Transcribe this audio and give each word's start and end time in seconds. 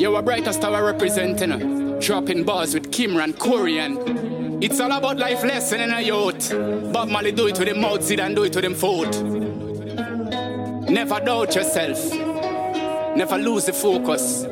You 0.00 0.16
are 0.16 0.22
Brighta 0.22 0.54
Star 0.54 0.82
representing. 0.82 2.00
Dropping 2.00 2.42
bars 2.44 2.72
with 2.72 2.90
Kimron 2.90 3.34
Corion. 3.34 4.64
It's 4.64 4.80
all 4.80 4.92
about 4.92 5.18
life 5.18 5.44
lesson 5.44 5.82
in 5.82 5.90
a 5.90 6.00
youth. 6.00 6.50
Bob 6.90 7.10
Marley 7.10 7.32
do 7.32 7.48
it 7.48 7.58
with 7.58 7.68
them 7.68 7.82
mouth, 7.82 8.10
and 8.10 8.34
do 8.34 8.44
it 8.44 8.54
with 8.54 8.64
them 8.64 8.74
foot. 8.74 9.22
Never 10.90 11.20
doubt 11.20 11.54
yourself. 11.54 12.14
Never 13.14 13.36
lose 13.36 13.66
the 13.66 13.74
focus. 13.74 14.46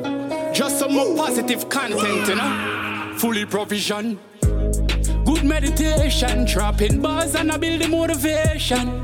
Just 0.53 0.77
some 0.77 0.93
more 0.93 1.15
positive 1.15 1.67
content, 1.67 2.27
you 2.27 2.35
know. 2.35 3.15
Fully 3.17 3.45
provision. 3.45 4.19
Good 5.25 5.43
meditation, 5.43 6.45
dropping 6.45 7.01
bars 7.01 7.33
and 7.33 7.51
I 7.51 7.57
build 7.57 7.81
the 7.81 7.87
motivation. 7.87 9.03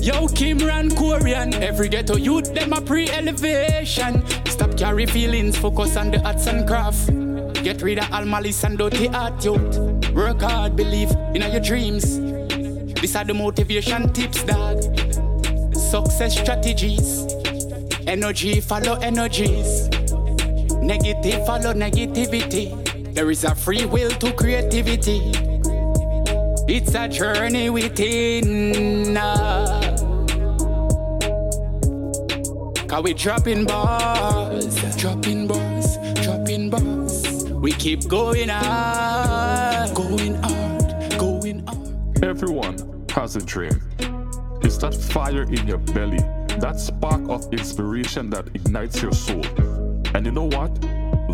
Yo, 0.00 0.26
Kimron 0.28 0.90
Corion, 0.90 1.52
every 1.60 1.88
ghetto 1.88 2.16
youth, 2.16 2.54
them 2.54 2.72
a 2.72 2.80
pre-elevation. 2.80 4.22
Stop 4.46 4.76
carry 4.76 5.06
feelings, 5.06 5.56
focus 5.56 5.96
on 5.96 6.10
the 6.10 6.20
arts 6.24 6.46
and 6.46 6.66
craft. 6.66 7.08
Get 7.64 7.82
rid 7.82 7.98
of 7.98 8.12
all 8.12 8.24
malice 8.24 8.62
and 8.64 8.78
dirty 8.78 9.08
art, 9.08 9.44
youth. 9.44 10.10
Work 10.12 10.42
hard, 10.42 10.76
believe 10.76 11.10
in 11.34 11.42
all 11.42 11.50
your 11.50 11.60
dreams. 11.60 12.18
These 13.00 13.16
are 13.16 13.24
the 13.24 13.34
motivation 13.34 14.12
tips, 14.12 14.42
dog. 14.44 14.82
Success 15.74 16.38
strategies. 16.38 17.26
Energy 18.06 18.60
follow 18.60 18.94
energies. 19.00 19.88
Negative 20.80 21.44
follow 21.46 21.74
negativity. 21.74 22.72
There 23.14 23.30
is 23.30 23.44
a 23.44 23.54
free 23.54 23.84
will 23.84 24.10
to 24.10 24.32
creativity. 24.32 25.20
It's 26.66 26.94
a 26.94 27.08
journey 27.08 27.70
within. 27.70 29.16
Uh. 29.16 29.77
Cause 32.88 33.04
we 33.04 33.12
dropping 33.12 33.66
bars, 33.66 34.96
dropping 34.96 35.46
bars, 35.46 35.98
dropping 36.22 36.70
bars. 36.70 37.44
We 37.50 37.72
keep 37.72 38.08
going 38.08 38.48
hard, 38.48 39.94
going 39.94 40.34
hard, 40.36 41.18
going 41.18 41.66
hard. 41.66 42.24
Everyone 42.24 43.04
has 43.10 43.36
a 43.36 43.40
dream. 43.40 43.78
It's 44.62 44.78
that 44.78 44.94
fire 44.94 45.42
in 45.42 45.68
your 45.68 45.76
belly, 45.76 46.16
that 46.60 46.80
spark 46.80 47.20
of 47.28 47.52
inspiration 47.52 48.30
that 48.30 48.48
ignites 48.54 49.02
your 49.02 49.12
soul. 49.12 49.44
And 50.14 50.24
you 50.24 50.32
know 50.32 50.48
what? 50.48 50.80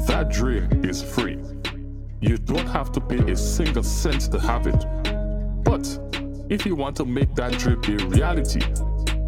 That 0.09 0.31
dream 0.33 0.85
is 0.85 1.05
free. 1.05 1.39
You 2.21 2.37
don't 2.37 2.67
have 2.67 2.91
to 2.93 3.01
pay 3.01 3.31
a 3.31 3.37
single 3.37 3.85
cent 3.85 4.23
to 4.33 4.41
have 4.41 4.67
it. 4.67 4.85
But 5.63 5.87
if 6.49 6.67
you 6.67 6.75
want 6.75 6.97
to 6.97 7.05
make 7.05 7.33
that 7.37 7.53
dream 7.59 7.81
a 8.01 8.07
reality, 8.07 8.61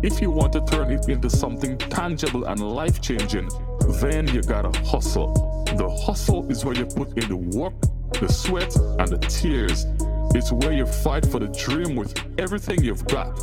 if 0.06 0.20
you 0.22 0.30
want 0.30 0.52
to 0.52 0.60
turn 0.60 0.92
it 0.92 1.08
into 1.08 1.28
something 1.28 1.76
tangible 1.78 2.44
and 2.44 2.60
life 2.60 3.00
changing, 3.00 3.48
then 4.00 4.28
you 4.28 4.40
gotta 4.40 4.70
hustle. 4.86 5.34
The 5.76 5.90
hustle 6.06 6.48
is 6.48 6.64
where 6.64 6.76
you 6.76 6.86
put 6.86 7.18
in 7.18 7.28
the 7.28 7.36
work, 7.36 7.74
the 8.20 8.32
sweat, 8.32 8.74
and 8.76 9.08
the 9.08 9.18
tears. 9.18 9.84
It's 10.32 10.52
where 10.52 10.72
you 10.72 10.86
fight 10.86 11.26
for 11.26 11.40
the 11.40 11.48
dream 11.48 11.96
with 11.96 12.14
everything 12.38 12.84
you've 12.84 13.04
got. 13.06 13.34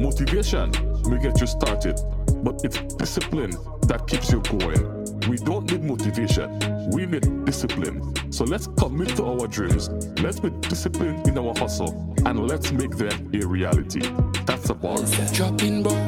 Motivation 0.00 0.70
may 1.06 1.18
get 1.18 1.38
you 1.38 1.46
started, 1.46 2.00
but 2.42 2.62
it's 2.64 2.78
discipline 2.94 3.50
that 3.82 4.06
keeps 4.06 4.32
you 4.32 4.40
going. 4.40 5.04
We 5.28 5.36
don't 5.36 5.70
need 5.70 5.84
motivation, 5.84 6.90
we 6.92 7.04
need 7.04 7.44
discipline. 7.44 8.32
So 8.32 8.44
let's 8.44 8.68
commit 8.78 9.16
to 9.16 9.26
our 9.26 9.46
dreams. 9.46 9.90
Let's 10.22 10.40
be 10.40 10.48
disciplined 10.62 11.28
in 11.28 11.36
our 11.36 11.54
hustle 11.58 12.14
and 12.24 12.48
let's 12.48 12.72
make 12.72 12.96
them 12.96 13.30
a 13.34 13.46
reality. 13.46 14.00
That's 14.46 14.68
the 14.68 14.74
bar. 14.74 14.98
Dropping. 15.32 16.05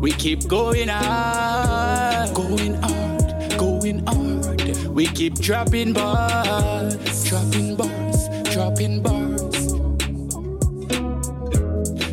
We 0.00 0.12
keep 0.12 0.48
going 0.48 0.88
hard, 0.88 2.34
going 2.34 2.74
hard, 2.76 3.58
going 3.58 4.06
hard. 4.06 4.86
We 4.86 5.06
keep 5.08 5.34
dropping 5.34 5.92
bars, 5.92 7.24
dropping 7.24 7.76
bars, 7.76 8.28
dropping 8.54 9.02
bars. 9.02 9.72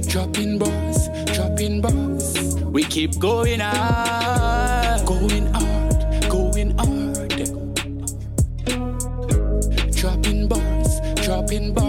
Dropping 0.05 0.57
bars, 0.57 1.07
dropping 1.33 1.79
bars. 1.79 2.55
We 2.65 2.83
keep 2.83 3.17
going 3.19 3.61
hard, 3.61 5.05
going 5.05 5.45
hard, 5.53 6.29
going 6.29 6.77
hard. 6.77 7.37
Dropping 9.95 10.47
bars, 10.49 10.99
dropping 11.23 11.73
bars. 11.73 11.86